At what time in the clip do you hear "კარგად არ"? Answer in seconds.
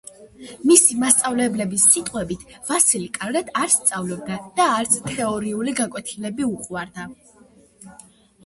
3.19-3.71